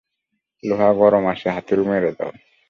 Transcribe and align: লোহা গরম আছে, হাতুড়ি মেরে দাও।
লোহা 0.63 0.89
গরম 0.99 1.23
আছে, 1.33 1.47
হাতুড়ি 1.55 1.83
মেরে 1.89 2.11
দাও। 2.17 2.31